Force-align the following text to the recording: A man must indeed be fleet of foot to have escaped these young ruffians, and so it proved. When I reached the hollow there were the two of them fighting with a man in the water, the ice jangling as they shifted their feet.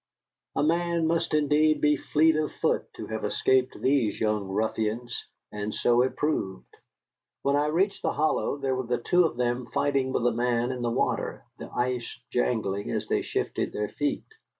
A 0.55 0.63
man 0.63 1.05
must 1.05 1.31
indeed 1.31 1.79
be 1.79 1.95
fleet 1.95 2.35
of 2.35 2.51
foot 2.53 2.91
to 2.95 3.05
have 3.05 3.23
escaped 3.23 3.79
these 3.79 4.19
young 4.19 4.47
ruffians, 4.47 5.25
and 5.51 5.71
so 5.75 6.01
it 6.01 6.15
proved. 6.15 6.65
When 7.43 7.55
I 7.55 7.67
reached 7.67 8.01
the 8.01 8.11
hollow 8.13 8.57
there 8.57 8.75
were 8.75 8.87
the 8.87 8.97
two 8.97 9.25
of 9.25 9.37
them 9.37 9.67
fighting 9.67 10.11
with 10.11 10.25
a 10.25 10.31
man 10.31 10.71
in 10.71 10.81
the 10.81 10.89
water, 10.89 11.43
the 11.59 11.69
ice 11.71 12.17
jangling 12.31 12.89
as 12.89 13.09
they 13.09 13.21
shifted 13.21 13.73
their 13.73 13.89
feet. 13.89 14.25